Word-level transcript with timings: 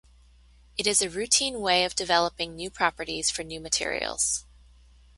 It 0.79 0.87
is 0.87 1.03
a 1.03 1.11
routine 1.11 1.59
way 1.59 1.85
of 1.85 1.93
developing 1.95 2.55
new 2.55 2.71
properties 2.71 3.29
for 3.29 3.43
new 3.43 3.59
materials. 3.61 4.45